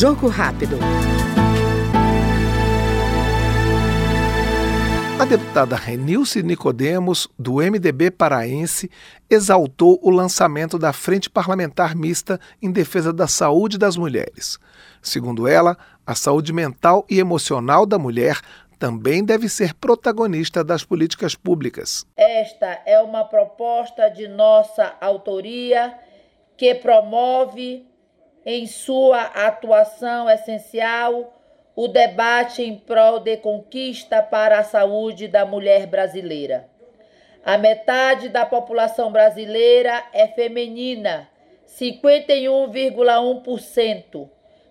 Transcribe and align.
Jogo 0.00 0.28
rápido. 0.28 0.78
A 5.20 5.24
deputada 5.26 5.76
Renilce 5.76 6.42
Nicodemos, 6.42 7.28
do 7.38 7.56
MDB 7.56 8.10
paraense, 8.10 8.90
exaltou 9.28 10.00
o 10.02 10.08
lançamento 10.08 10.78
da 10.78 10.94
Frente 10.94 11.28
Parlamentar 11.28 11.94
Mista 11.94 12.40
em 12.62 12.72
defesa 12.72 13.12
da 13.12 13.28
saúde 13.28 13.76
das 13.76 13.98
mulheres. 13.98 14.58
Segundo 15.02 15.46
ela, 15.46 15.76
a 16.06 16.14
saúde 16.14 16.50
mental 16.50 17.04
e 17.06 17.18
emocional 17.18 17.84
da 17.84 17.98
mulher 17.98 18.40
também 18.78 19.22
deve 19.22 19.50
ser 19.50 19.74
protagonista 19.74 20.64
das 20.64 20.82
políticas 20.82 21.34
públicas. 21.34 22.06
Esta 22.16 22.80
é 22.86 22.98
uma 23.00 23.24
proposta 23.24 24.08
de 24.08 24.26
nossa 24.28 24.94
autoria 24.98 25.94
que 26.56 26.74
promove 26.74 27.89
em 28.44 28.66
sua 28.66 29.22
atuação 29.22 30.28
essencial 30.28 31.40
o 31.74 31.88
debate 31.88 32.62
em 32.62 32.76
prol 32.76 33.18
de 33.20 33.38
conquista 33.38 34.22
para 34.22 34.58
a 34.58 34.64
saúde 34.64 35.26
da 35.28 35.46
mulher 35.46 35.86
brasileira. 35.86 36.68
A 37.44 37.56
metade 37.56 38.28
da 38.28 38.44
população 38.44 39.10
brasileira 39.10 40.04
é 40.12 40.28
feminina, 40.28 41.26
51,1%. 41.66 44.28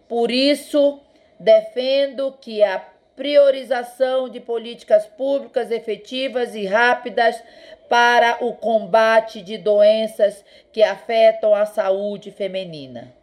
Por 0.08 0.30
isso, 0.30 1.00
defendo 1.40 2.32
que 2.40 2.62
a 2.62 2.78
priorização 3.16 4.30
de 4.30 4.40
políticas 4.40 5.08
públicas 5.08 5.72
efetivas 5.72 6.54
e 6.54 6.64
rápidas 6.66 7.42
para 7.90 8.38
o 8.46 8.54
combate 8.54 9.42
de 9.42 9.58
doenças 9.58 10.46
que 10.72 10.84
afetam 10.84 11.56
a 11.56 11.66
saúde 11.66 12.30
feminina 12.30 13.18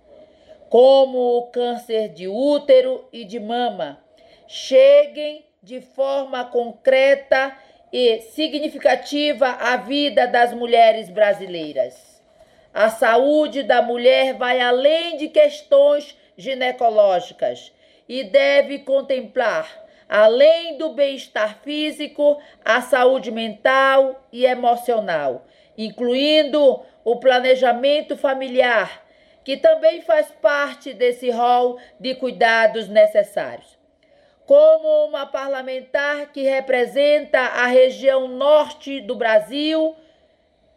como 0.76 1.38
o 1.38 1.46
câncer 1.46 2.10
de 2.10 2.28
útero 2.28 3.08
e 3.10 3.24
de 3.24 3.40
mama, 3.40 3.98
cheguem 4.46 5.42
de 5.62 5.80
forma 5.80 6.44
concreta 6.44 7.56
e 7.90 8.20
significativa 8.20 9.48
à 9.52 9.78
vida 9.78 10.26
das 10.26 10.52
mulheres 10.52 11.08
brasileiras. 11.08 12.22
A 12.74 12.90
saúde 12.90 13.62
da 13.62 13.80
mulher 13.80 14.34
vai 14.34 14.60
além 14.60 15.16
de 15.16 15.28
questões 15.28 16.14
ginecológicas 16.36 17.72
e 18.06 18.22
deve 18.22 18.80
contemplar, 18.80 19.82
além 20.06 20.76
do 20.76 20.90
bem-estar 20.90 21.58
físico, 21.62 22.38
a 22.62 22.82
saúde 22.82 23.30
mental 23.30 24.22
e 24.30 24.44
emocional, 24.44 25.46
incluindo 25.78 26.82
o 27.02 27.16
planejamento 27.16 28.14
familiar 28.14 29.05
que 29.46 29.56
também 29.56 30.00
faz 30.00 30.26
parte 30.42 30.92
desse 30.92 31.30
rol 31.30 31.78
de 32.00 32.16
cuidados 32.16 32.88
necessários. 32.88 33.78
Como 34.44 35.06
uma 35.06 35.24
parlamentar 35.24 36.32
que 36.32 36.42
representa 36.42 37.38
a 37.38 37.68
região 37.68 38.26
norte 38.26 39.00
do 39.00 39.14
Brasil, 39.14 39.94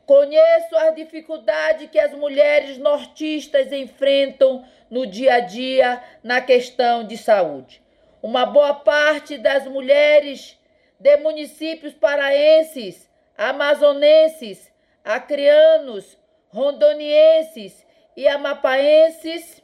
conheço 0.06 0.76
as 0.76 0.94
dificuldades 0.94 1.90
que 1.90 1.98
as 1.98 2.14
mulheres 2.14 2.78
nortistas 2.78 3.72
enfrentam 3.72 4.64
no 4.88 5.08
dia 5.08 5.34
a 5.34 5.40
dia 5.40 6.00
na 6.24 6.40
questão 6.40 7.04
de 7.04 7.18
saúde. 7.18 7.82
Uma 8.22 8.46
boa 8.46 8.76
parte 8.76 9.40
das 9.40 9.66
mulheres 9.66 10.60
de 11.00 11.18
municípios 11.18 11.96
paraenses, 11.96 13.10
amazonenses, 13.36 14.72
acreanos, 15.04 16.20
rondonienses 16.50 17.89
e 18.20 18.28
amapaenses, 18.28 19.64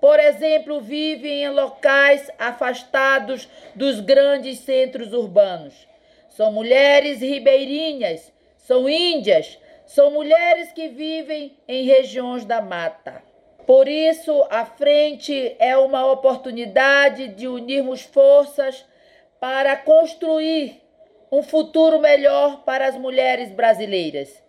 por 0.00 0.20
exemplo, 0.20 0.80
vivem 0.80 1.42
em 1.42 1.48
locais 1.48 2.30
afastados 2.38 3.48
dos 3.74 3.98
grandes 3.98 4.60
centros 4.60 5.12
urbanos. 5.12 5.88
São 6.28 6.52
mulheres 6.52 7.20
ribeirinhas, 7.20 8.32
são 8.56 8.88
índias, 8.88 9.58
são 9.84 10.12
mulheres 10.12 10.70
que 10.70 10.86
vivem 10.86 11.58
em 11.66 11.84
regiões 11.84 12.44
da 12.44 12.62
mata. 12.62 13.20
Por 13.66 13.88
isso, 13.88 14.46
a 14.48 14.64
frente 14.64 15.56
é 15.58 15.76
uma 15.76 16.06
oportunidade 16.06 17.26
de 17.34 17.48
unirmos 17.48 18.02
forças 18.02 18.84
para 19.40 19.76
construir 19.76 20.80
um 21.32 21.42
futuro 21.42 21.98
melhor 21.98 22.62
para 22.62 22.86
as 22.86 22.96
mulheres 22.96 23.50
brasileiras. 23.50 24.40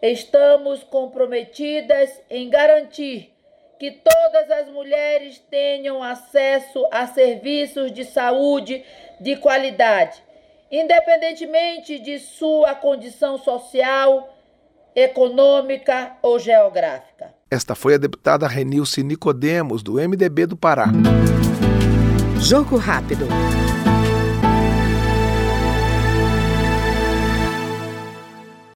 Estamos 0.00 0.84
comprometidas 0.84 2.08
em 2.30 2.48
garantir 2.48 3.34
que 3.80 3.90
todas 3.90 4.50
as 4.50 4.68
mulheres 4.68 5.42
tenham 5.50 6.02
acesso 6.02 6.86
a 6.90 7.06
serviços 7.06 7.92
de 7.92 8.04
saúde 8.04 8.84
de 9.20 9.36
qualidade, 9.36 10.22
independentemente 10.70 11.98
de 11.98 12.18
sua 12.20 12.74
condição 12.76 13.38
social, 13.38 14.34
econômica 14.94 16.16
ou 16.22 16.38
geográfica. 16.38 17.34
Esta 17.50 17.74
foi 17.74 17.94
a 17.94 17.98
deputada 17.98 18.46
Renilce 18.46 19.02
Nicodemos, 19.02 19.82
do 19.82 19.94
MDB 19.94 20.46
do 20.46 20.56
Pará. 20.56 20.86
Jogo 22.40 22.76
rápido. 22.76 23.26